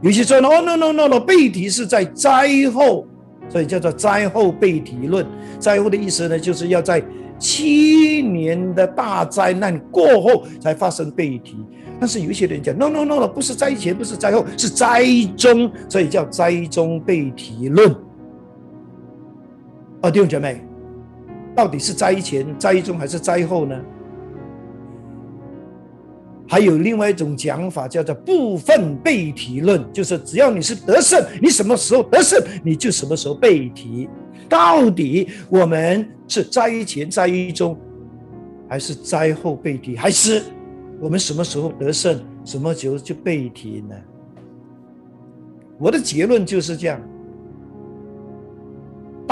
[0.00, 3.06] 有些说呢，哦，no no no no，背题是在灾后，
[3.48, 5.26] 所以叫做灾后背题论。
[5.58, 7.02] 灾后的意思呢，就是要在
[7.38, 11.56] 七年的大灾难过后才发生背题。
[12.00, 15.04] 但是有一些人讲，no no no no，不是灾前，不是灾后，是灾
[15.36, 17.94] 中，所以叫灾中背题论。
[20.00, 20.60] 哦，弟兄姐妹，
[21.54, 23.78] 到底是灾前、灾中还是灾后呢？
[26.48, 34.08] 还有另外一种讲法，叫做部分被提论，就是只要你是得胜，你什么时候得胜，你就什么时候被提。
[34.48, 37.78] 到底我们是灾前、灾中，
[38.68, 40.42] 还是灾后被提，还是
[41.00, 43.94] 我们什么时候得胜，什么时候就被提呢？
[45.78, 47.00] 我的结论就是这样。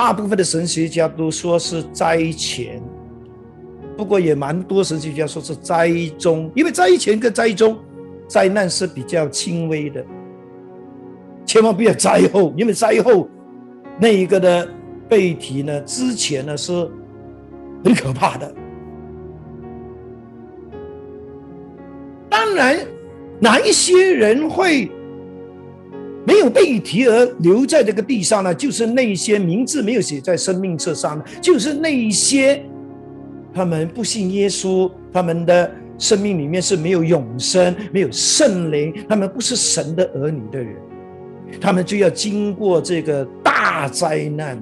[0.00, 2.82] 大部分的神学家都说是灾前。
[3.98, 7.76] 不过也蛮多神学家说是灾中，因为灾前跟灾中
[8.26, 10.02] 灾难是比较轻微的，
[11.44, 13.28] 千万不要灾后，因为灾后
[14.00, 14.66] 那一个的
[15.06, 16.72] 背题呢，之前呢是
[17.84, 18.54] 很可怕的。
[22.30, 22.78] 当然，
[23.38, 24.90] 哪一些人会
[26.26, 28.54] 没有被提而留在这个地上呢？
[28.54, 32.62] 就是那些名字没有写在生命册上的，就是那些。
[33.52, 40.76] 他们不信耶稣，他们的生命里面是没有永生、没有圣灵，他们不是神的儿女的人，
[41.61, 44.56] 他们就要经过这个大灾难。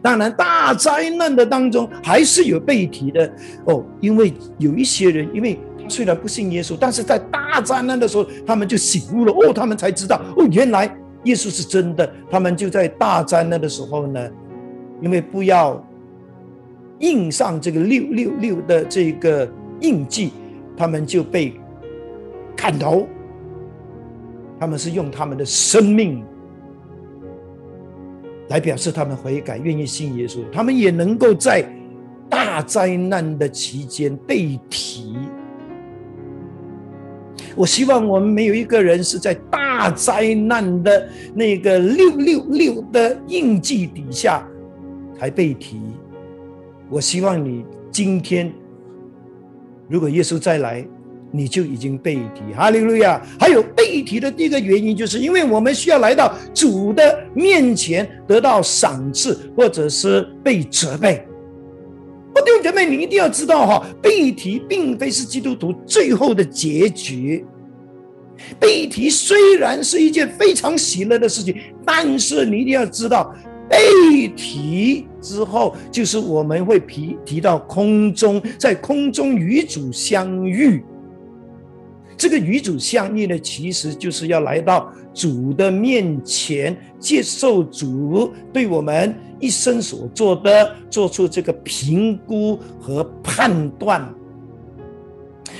[0.00, 3.28] 当然，大灾难的当中还是有被提的
[3.64, 5.58] 哦，因为有一些人，因为
[5.92, 10.86] 虽然不信耶稣，但是在大灾难的时候，他们就醒悟了哦，他们才知道哦，原来
[11.24, 12.10] 耶稣是真的。
[12.30, 14.30] 他们就在大灾难的时候呢，
[15.02, 15.84] 因为不要。
[17.02, 19.50] 印上这个六六六的这个
[19.80, 20.30] 印记，
[20.76, 21.52] 他们就被
[22.56, 23.08] 砍头。
[24.60, 26.24] 他们是用他们的生命
[28.50, 30.48] 来表示他们悔改，愿意信耶稣。
[30.52, 31.68] 他们也能够在
[32.30, 35.16] 大灾难的期间被提。
[37.54, 44.46] 我希望我们没有一个人是在大灾难的那个六六六的印记底下
[45.18, 45.80] 才被提。
[46.88, 48.52] 我希望你今天，
[49.88, 50.86] 如果耶稣再来，
[51.30, 52.54] 你就已经被提。
[52.54, 53.20] 哈利路亚！
[53.40, 61.26] 还有被提的第一个原因，就是因为我们需要来到主的面前，得到赏赐，或者是被责备。
[62.44, 67.44] 弟兄姐妹，你一定要知道哈，被提并非是基督徒最后的结局。
[68.58, 73.34] 被提虽然是一件非常喜乐的事情，但是你一定要知道。
[73.68, 80.84] 被提之后，就是我们会提提到空中，在空中与主相遇。
[82.18, 94.08] 这个与主相遇呢，其实就是要来到主的面前，接受主对我们一生所做的，做出这个评估和判断。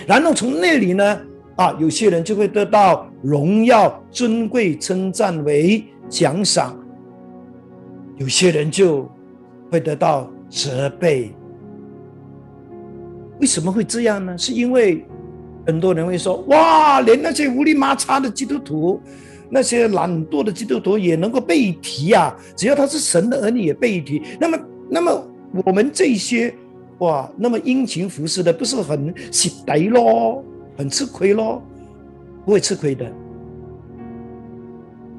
[0.06, 1.20] 然后从那里呢，
[1.56, 6.78] 啊，有些人就会得到荣耀、尊贵、称赞为奖赏。
[8.18, 9.10] 有些人就
[9.68, 11.34] 会得到责备，
[13.40, 14.38] 为什么会这样呢？
[14.38, 15.04] 是因为
[15.66, 19.00] 很多人会说：“哇，连那些无力麻叉的基督徒，
[19.54, 22.34] 那些懒惰的基督徒也能够被提啊！
[22.56, 24.22] 只要他是神的儿女也被提。
[24.40, 25.28] 那么，那么
[25.66, 26.54] 我们这些
[27.00, 30.42] 哇，那么殷勤服侍的，不是很失德咯，
[30.74, 31.62] 很吃亏咯？
[32.46, 33.12] 不会吃亏的，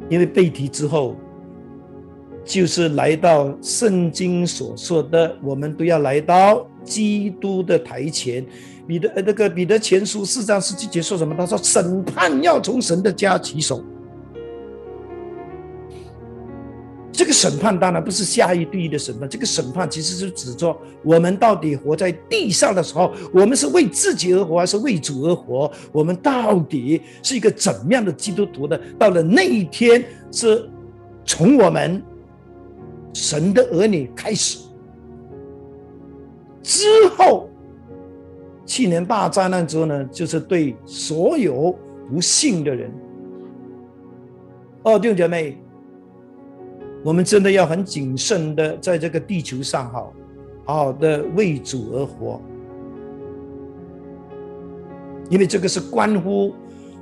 [0.09, 1.15] 因为被提之后。”
[2.45, 8.45] 就是来到圣经所说的，我们都要来到基督的台前。
[8.85, 11.33] 彼得呃，那个彼得前书四章十七节说什么？
[11.37, 13.81] 他说审判要从神的家起手。
[17.13, 25.71] 这个审判当然不是下一对一的审判，这个审判其实是指着我们到底活在地上的时候，我们是为自己而活，还是为主而活？
[25.93, 28.77] 我们到底是一个怎么样的基督徒呢？
[28.99, 30.69] 到了那一天，是
[31.23, 32.03] 从我们。
[33.15, 34.57] 神的儿女开始
[36.63, 37.47] 之后，
[38.65, 41.77] 去年大灾难之后呢，就是对所有
[42.09, 42.91] 不幸的人。
[44.81, 45.55] 哦，弟兄姐妹，
[47.03, 50.11] 我们真的要很谨慎的在这个地球上，哈，
[50.65, 52.41] 好好的为主而活，
[55.29, 56.53] 因为这个是关乎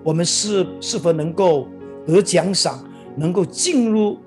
[0.04, 1.68] 我们是是否能够
[2.06, 2.84] 得奖赏，
[3.16, 4.18] 能够进入。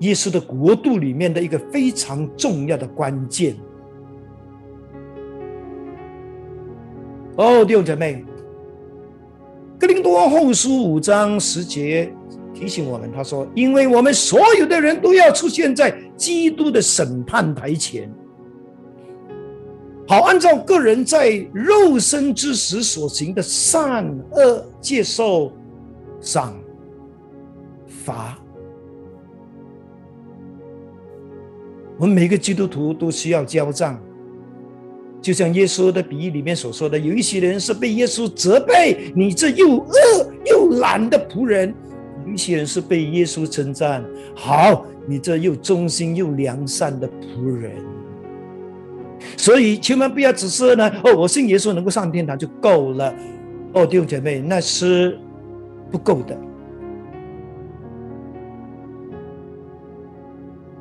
[0.00, 3.54] 耶稣的国度里面的一个非常重要的关键。
[7.36, 8.24] 哦，弟兄姐妹，
[9.78, 12.10] 《格林多后书》五章十节
[12.60, 18.12] 提醒我们，他说：“因为我们所有的人都要出现在基督的审判台前，
[20.06, 25.50] 好按照个人在肉身之时所行的善恶，接受
[26.20, 26.54] 赏
[27.86, 28.38] 罚。”
[31.96, 33.98] 我们每个基督徒都需要交账。
[35.22, 39.94] 就像耶稣的比喻里面所说的，有一些人是被耶稣责备，你这又恶
[40.44, 41.72] 又懒的仆人；
[42.26, 44.04] 有一些人是被耶稣称赞，
[44.34, 47.72] 好，你这又忠心又良善的仆人。
[49.36, 53.14] 所以千万不要只是呢，哦，我信耶稣能够上天堂就够了。
[53.72, 55.18] 哦，弟兄姐妹，那是
[55.90, 56.36] 不够的，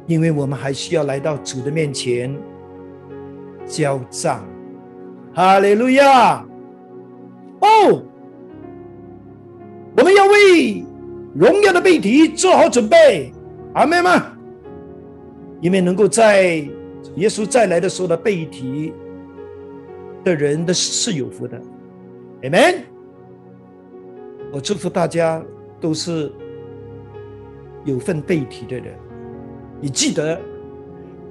[0.08, 2.36] 因为我们还需要来到主的面前。
[3.68, 4.44] 交账，
[5.32, 6.44] 哈利路亚！
[7.60, 8.04] 哦，
[9.96, 10.84] 我们要为
[11.40, 13.32] 荣耀的背题做好准备，
[13.74, 14.22] 阿妹们，
[15.62, 16.56] 因为能够在
[17.16, 18.94] 耶稣再来的时候的背题
[20.22, 21.58] 的人的是有福的
[22.42, 22.80] ，amen。
[24.52, 25.42] 我祝福大家
[25.80, 26.30] 都是
[27.86, 28.94] 有份背题的人，
[29.80, 30.38] 你记得。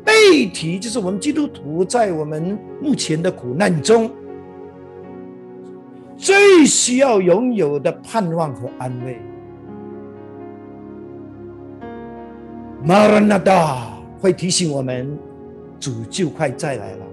[0.05, 4.11] 背题就是我们基督徒在我们目前的苦难中
[6.17, 9.21] 最需要拥有的盼望和安慰。
[12.83, 15.19] 马拉纳达会提醒我们，
[15.81, 17.07] 主就快再来了。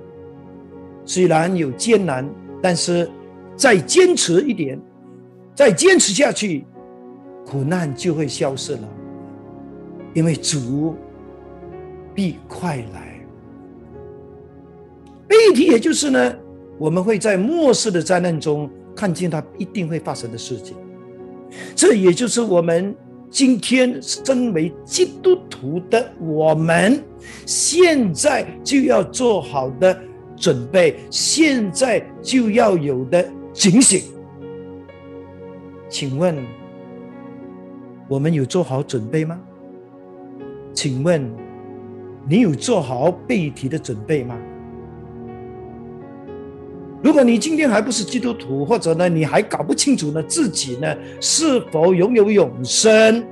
[1.06, 2.30] 虽然有艰难，
[2.62, 3.10] 但是
[3.56, 4.80] 再坚持一点，
[5.54, 6.66] 再坚持下去，
[7.46, 8.88] 苦难就会消失了，
[10.14, 10.96] 因为主。
[12.14, 13.20] 必快来，
[15.28, 16.34] 背题也就是呢，
[16.78, 20.78] 我们会在末世的灾难中看见它一定会发生的事情。
[21.76, 22.96] 这也就是我们
[23.36, 27.04] 今天身为基督徒的我们，
[27.46, 30.00] 现在就要做好的
[30.38, 34.04] 准备，现在就要有的警醒。
[35.90, 36.34] 请问，
[38.08, 39.38] 我们有做好准备吗？
[40.74, 41.30] 请问？
[42.30, 44.40] 你有做好背题的准备吗？
[47.04, 53.24] 如果你今天还不是基督徒，或者呢，你还搞不清楚呢自己呢是否拥有永生，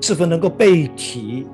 [0.00, 1.46] 是否能够背题？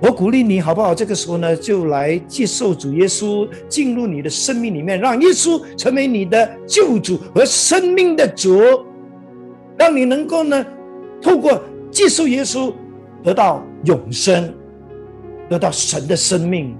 [0.00, 0.94] 我鼓励你好不好？
[0.94, 8.62] 这个时候呢，就来接受主耶稣进入你的生命里面，让耶稣成为你的救主和生命的主，
[9.76, 10.64] 让你能够呢。
[11.20, 11.60] 透过
[11.90, 12.72] 接受耶稣，
[13.24, 14.54] 得到永生，
[15.48, 16.76] 得到神的生命，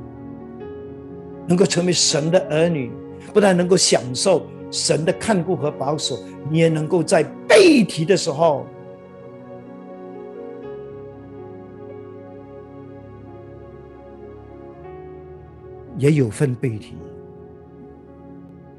[1.46, 2.90] 能够成为神的儿女，
[3.32, 6.18] 不但能够享受神的看顾和保守，
[6.50, 8.66] 你也能够在背题的时候
[15.96, 16.94] 也有份背题。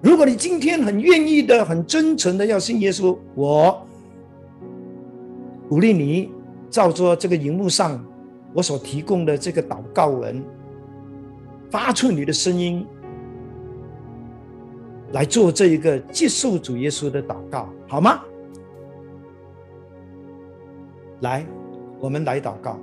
[0.01, 3.85] 如果你今天很愿意的、很真诚的要信耶稣，我。
[5.67, 6.31] 鼓励你
[6.67, 8.03] 照着这个荧幕上
[8.53, 10.43] 我所提供的这个祷告文，
[11.69, 12.85] 发出你的声音
[15.11, 18.21] 来做这一个接受主耶稣的祷告，好吗？
[21.21, 21.45] 来，
[21.99, 22.79] 我们来祷告。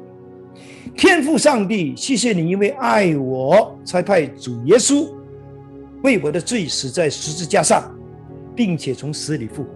[0.96, 5.08] 天父上帝，谢谢你，因为爱我，才派主耶稣
[6.02, 7.92] 为我的罪死在十字架上，
[8.54, 9.70] 并且从死里复活。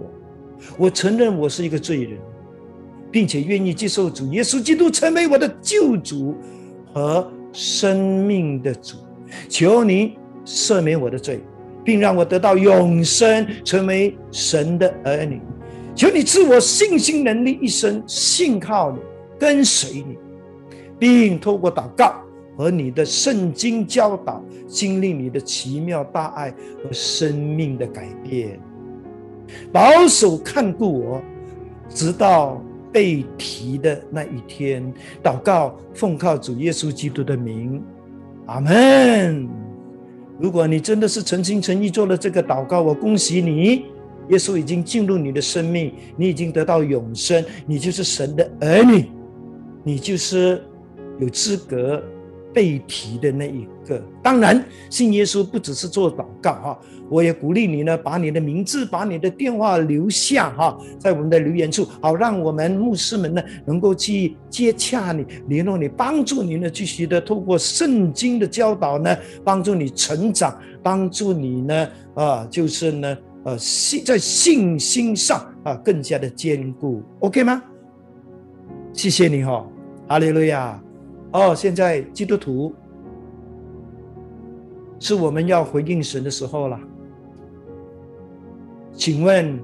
[0.79, 2.19] 我承认我是一个罪人。
[3.11, 6.35] 并且愿意接受主耶稣基督成为我的救主
[6.93, 8.97] 和生命的主，
[9.49, 11.41] 求你赦免我的罪，
[11.85, 15.41] 并让我得到永生，成为神的儿女。
[15.95, 18.99] 求你赐我信心能力，一生信靠你，
[19.39, 20.17] 跟随你，
[20.99, 22.15] 并透过祷告
[22.57, 26.51] 和你的圣经教导，经历你的奇妙大爱
[26.83, 28.59] 和生命的改变，
[29.73, 31.21] 保守看顾我，
[31.89, 32.63] 直到。
[32.93, 37.83] 被提的那一天，祷告奉靠主耶稣基督的名，
[38.47, 39.49] 阿门。
[40.39, 43.85] 如果你真的是诚心诚意做了这个祷告，我恭喜你，
[44.31, 49.07] 耶稣已经进入你的生命，你已经得到永生，你就是神的儿女，
[49.85, 50.63] 你就是
[51.19, 52.03] 有资格。
[52.53, 56.79] 被提的那一个，当然信耶稣不只是做祷告哈，
[57.09, 77.63] 我也鼓励你呢，把你的名字、把你的电话留下哈，在我们的留言处，好让我们牧师们呢能够去接洽你、联络你，帮助你呢继续的透过圣经的教导呢，帮助你成长，帮助你呢啊，就是呢呃信在信心上啊更加的坚固，OK 吗？
[78.93, 79.65] 谢谢你哈，
[80.09, 80.83] 哈利路亚。
[81.33, 82.75] 哦，现在基督徒
[84.99, 86.79] 是我们要回应神的时候了。
[88.93, 89.59] 请问，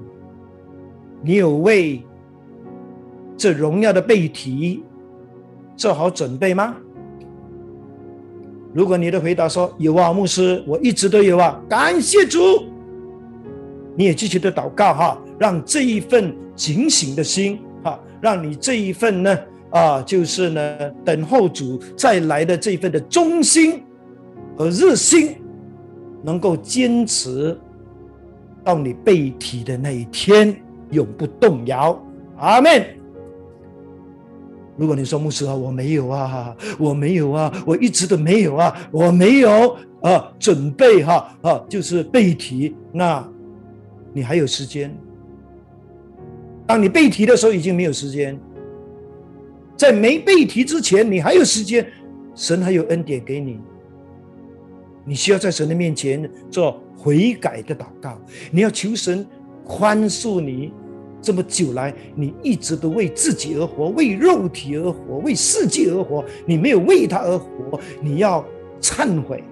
[1.21, 2.01] 你有为
[3.35, 4.83] 这荣耀的背题
[5.75, 6.75] 做好准备吗？
[8.73, 12.39] 如果你的回答说有啊，牧师，我一直都有啊，感谢主。
[13.95, 19.37] 你也继续的祷告哈，让这一份警醒的心哈，让你这一份呢
[19.71, 23.83] 啊，就是呢等候主再来的这份的忠心
[24.55, 25.35] 和热心，
[26.23, 27.57] 能够坚持
[28.63, 30.55] 到你被提的那一天，
[30.91, 32.01] 永不动摇。
[32.37, 32.85] 阿门。
[34.77, 43.27] 如果你说牧师啊，我没有啊，我没有啊，我一直都没有啊，我没有啊，准备哈啊，就是背题，那
[44.13, 44.95] 你还有时间。
[46.67, 48.39] 当你背题的时候，已经没有时间。
[49.77, 51.85] 在没背题之前，你还有时间，
[52.33, 53.59] 神还有恩典给你。
[55.05, 58.19] 你需要在神的面前做悔改的祷告，
[58.51, 59.25] 你要求神
[59.63, 60.73] 宽恕你。
[61.19, 66.23] 这么久来，你一直都为自己而活，为肉体而活，为世界而活。
[66.45, 68.45] 你没有为他而活，你要
[68.79, 69.43] 忏悔，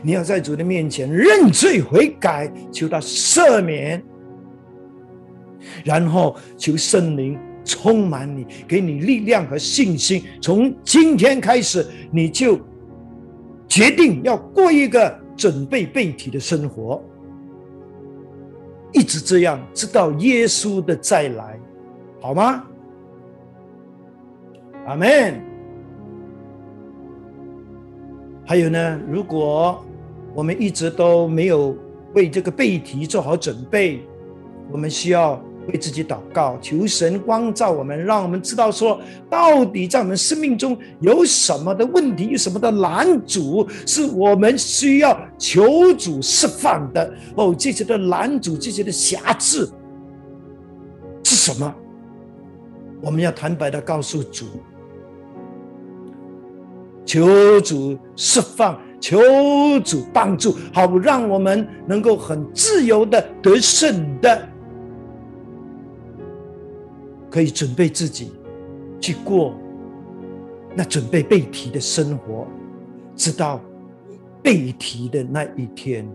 [0.00, 4.02] 你要在主的面前认罪悔改，求他赦免，
[5.84, 7.36] 然后求圣灵
[7.66, 10.22] 充满你，给你力量和信心。
[10.40, 12.58] 从今天开始，你就
[13.66, 17.02] 决定要过一个准备背体的生活。
[18.92, 21.58] 一直这样，直到耶稣的再来，
[22.20, 22.64] 好吗？
[24.86, 25.34] 阿门。
[28.46, 29.84] 还有呢，如果
[30.32, 31.76] 我们一直都没有
[32.14, 34.00] 为这个背题做好准备，
[34.70, 35.42] 我们需要。
[35.68, 47.12] 为自己祷告，求神光照我们，让我们知道说，到底在我们生命中有什么的问题，有什么的拦阻，是我们需要求主释放的。
[47.34, 49.70] 哦，这些的拦阻，这些的瑕疵
[51.24, 51.74] 是什么？
[53.02, 54.46] 我们要坦白的告诉主，
[57.04, 59.20] 求主释放，求
[59.84, 64.48] 主帮助，好让我们能够很自由的得胜的。
[67.36, 68.32] 可以准备自己
[68.98, 69.54] 去过
[70.74, 72.46] 那准备背题的生活，
[73.14, 73.60] 直到
[74.42, 76.08] 背题的那一天。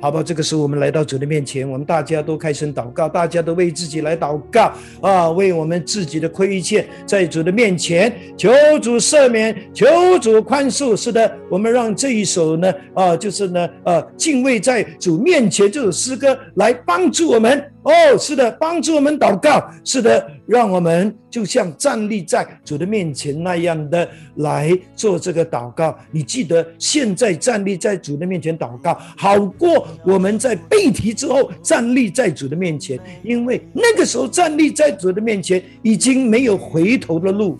[0.00, 8.50] 好吧，这个时候我们来到主的面前，我们大家都开声祷告，大家都为自己来祷告啊，为我们自己的亏欠，在主的面前求
[8.82, 9.86] 主赦免，求
[10.20, 10.96] 主宽恕。
[10.96, 17.64] 是的，我们让这一首呢，啊，就是呢，呃，敬畏在主面前这首诗歌来帮助我们。
[17.82, 19.72] 哦，是的，帮助我们祷告。
[19.84, 24.06] 是的，让我们就像站立在主的面前那样的
[24.36, 25.96] 来做这个祷告。
[26.10, 37.58] 你记得，现在站立在主的面前祷告，好过我们在背题之后站立在主的面前，因为那个时候站立在主的面前已经没有回头的路，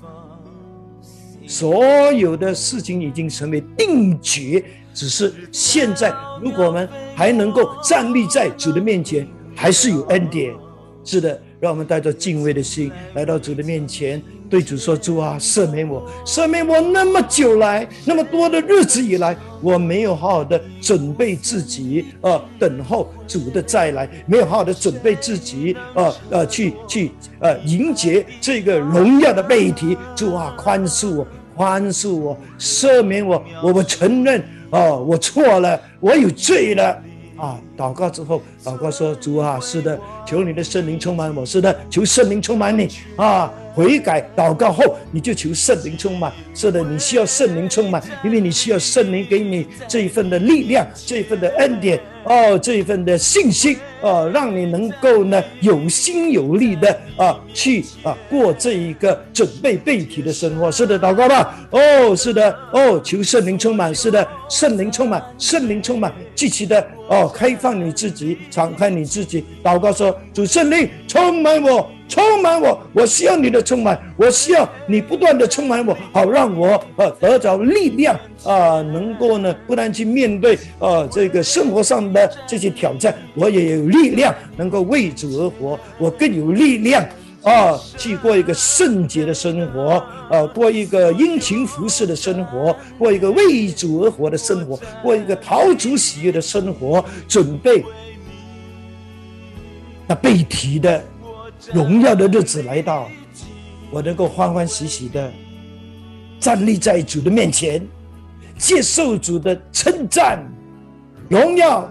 [1.47, 4.63] 所有的事情已经成为定局。
[4.93, 6.13] 只是现在，
[6.43, 9.27] 如果我们还能够站立在主的面前。
[9.55, 10.55] 还是有恩典，
[11.05, 29.97] 是的，让我们带着敬畏的心来到主的面前，对主说：“主啊，赦免我，赦免我那么久来，那么多的日子以来，我没有好好的准备自己，呃，等候主的再来，没有好好的准备自己，呃呃，去去呃迎接这个荣耀的背题。
[30.17, 31.27] 主啊，宽恕我，
[31.57, 36.97] 宽恕我，赦免我，我不承认，哦，我错了，我有罪了。”
[37.41, 37.59] 啊！
[37.77, 41.45] 祷告之后，祷告说：“主啊，是的，求你的圣灵充满我。
[41.45, 43.51] 是的，求圣灵充满你啊！
[43.75, 46.31] 悔改祷告后，你就求圣灵充满。
[46.55, 60.71] 是的，你需要圣灵充满，因为你需要圣灵给你这一份的力量，这一份的恩典。”哦，这一份的信心，哦，让你能够呢有心有力的啊，去啊过这一个准备备体的生活。
[60.71, 61.69] 是的，祷告吧。
[61.71, 63.95] 哦，是的，哦，求圣灵充满。
[63.95, 71.91] 是的，圣灵充满，圣灵充满，积极的哦，开放你自己，敞开你自己，祷告说：主圣灵充满我。
[72.11, 87.05] 充满我，我需要你的充满，我需要你不断的充满我，好让我呃得着力量啊，能够呢不但去面对啊这个生活上的这些挑战，我也有力量能够为主而活，我更有力量
[87.43, 97.85] 啊去过一个圣洁的生活，啊过一个殷勤服侍的生活，过一个为主而活的生活，过一个陶主喜悦的生活，准备
[100.07, 101.03] 那被提的。
[101.75, 103.07] 荣耀的日子来到，
[103.91, 105.31] 我能够欢欢喜喜的
[106.41, 107.87] 站立在主的面前，
[108.61, 110.39] 接受主的称赞、
[111.31, 111.91] 荣耀，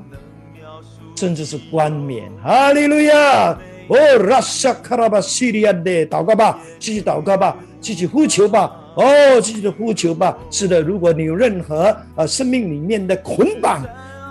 [1.15, 2.31] 甚至是冠冕。
[2.43, 3.57] 哈利路亚！
[3.87, 3.97] 哦，
[4.29, 8.71] 拉萨卡拉巴西利亚的祷告吧，继续祷告吧，继续呼求吧。
[8.95, 10.37] 哦，继续的呼求吧。
[10.51, 13.83] 是的，如果你有任何呃生命里面的捆绑，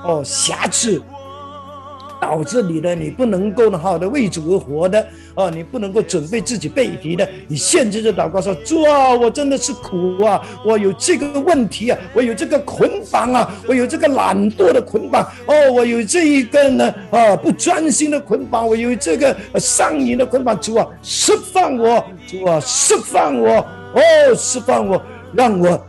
[0.04, 1.02] 哦瑕疵。
[2.20, 20.58] 导致你的你不能够呢好的为主而活的啊，你不能够准备自己背题的，你现在就祷告说：主啊，我真的是苦啊，我有这个问题啊，我有这个捆绑啊，我有这个懒惰的捆绑哦，我有这一个呢啊不专心的捆绑，我有这个上瘾的捆绑。
[20.60, 23.58] 主啊，释放我，主啊，释放我，
[23.94, 25.00] 哦，释放我，
[25.32, 25.80] 让我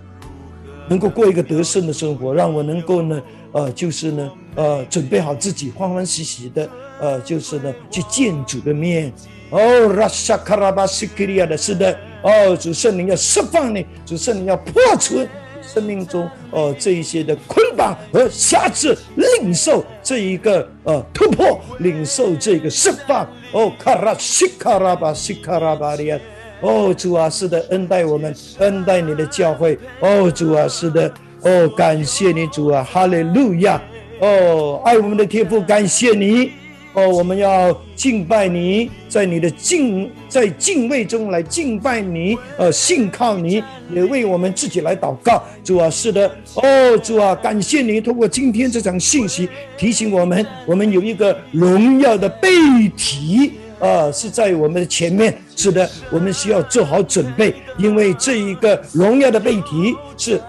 [0.87, 3.21] 能够过一个得胜的生活，让我能够呢。
[3.51, 6.69] 呃，就是呢，呃，准备好自己，欢欢喜喜的，
[6.99, 9.11] 呃，就是呢，去见主的面。
[9.51, 15.25] 哦，拉萨卡拉巴西克利亚的，是的，哦，主圣灵要释放你，主圣灵要破除
[15.61, 23.27] 生命中哦这一些的捆绑和辖制，领受这一个呃突破，领受这个释放。
[23.51, 26.19] 哦，卡拉西卡拉巴西卡拉巴利亚，
[26.61, 29.77] 哦，主啊，是的，恩待我们，恩待你的教会。
[29.99, 31.11] 哦，主啊，是的。
[31.41, 33.81] 哦，感谢你主啊，哈利路亚！
[34.19, 36.51] 哦，爱我们的天父，感谢你！
[36.93, 43.63] 哦，我们要敬拜你，在你的敬在敬畏中来敬拜你，呃，信靠你，
[43.93, 45.41] 也为我们自己来祷告。
[45.63, 49.47] 主啊，是的，哦，主啊，感谢你通过今天这场信息
[49.77, 52.49] 提醒我们，我们有一个荣耀的背
[52.97, 55.33] 题，啊，是在我们的前面。
[55.55, 60.41] 是的，我们需要做好准备，因为这一个荣耀的背题是。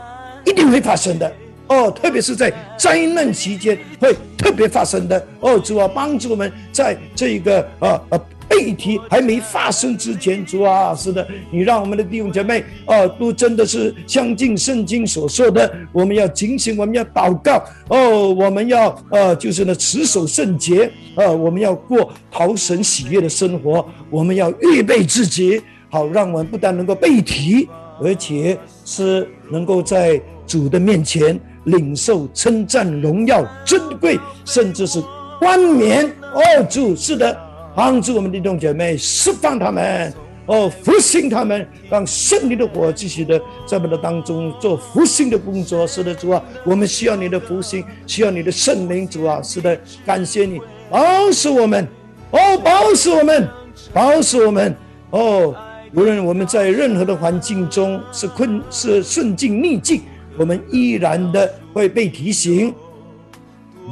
[0.46, 1.30] 一定会发生的
[1.70, 5.58] 哦，特别是在灾难期间会特别发生的哦。
[5.58, 27.68] 主啊，帮助我们在这个呃呃背题还没发生之前，主啊，是的，你让我们的弟兄姐妹啊，都真的是相信圣经所说的，我们要警醒，我们要祷告哦，我们要呃就是呢持守圣洁呃，我们要过讨神喜悦的生活，我们要预备自己，好让我们不但能够背题。
[28.02, 35.02] 而且是能够在主的面前领受称赞、荣耀、尊贵，甚至是
[35.38, 36.06] 冠冕。
[36.32, 37.36] 哦，主是的，
[37.74, 40.12] 帮助我们的弟兄姐妹释放他们，
[40.46, 45.86] 哦，复兴他们，让胜利的火继续的在我们的当中做复兴的工作。
[45.86, 49.06] 是的，主啊，我们需要你的复兴，需要你的圣灵。
[49.08, 51.86] 主啊，是的，感谢你，保守我们，
[52.30, 53.48] 哦，保守我们，
[53.92, 54.76] 保守我们，
[55.10, 55.54] 哦。
[55.92, 60.00] 无论我们在任何的环境中是困是顺境逆境，
[60.40, 62.74] 我们依然的会被提醒。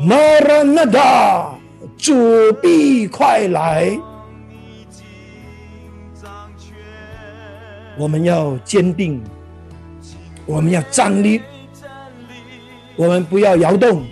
[0.00, 1.54] 马拉纳达，
[1.98, 3.98] 主必快来。
[7.98, 9.22] 我们要坚定，
[10.46, 11.42] 我们要站立，
[12.96, 14.02] 我们不要摇动，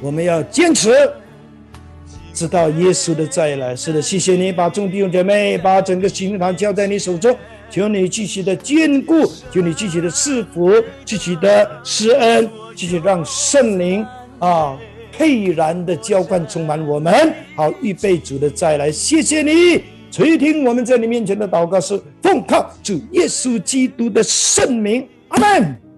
[0.00, 0.90] 我们要坚持。
[2.32, 7.36] 直到耶稣的再来，是的，谢谢你把众弟兄姐妹，把整个行堂交在你手中，
[7.70, 10.72] 求你继续的坚固，求你继续的赐福，
[11.04, 14.04] 继续的施恩，继续让圣灵
[14.40, 14.76] 啊
[15.12, 18.90] 沛然的浇灌充满我们，好预备主的再来。
[18.90, 25.89] 谢谢你垂听我们在你面前的祷告，是奉靠主耶稣基督的圣名，阿门。